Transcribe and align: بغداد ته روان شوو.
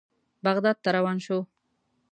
بغداد 0.45 0.77
ته 0.83 0.89
روان 0.97 1.17
شوو. 1.25 1.41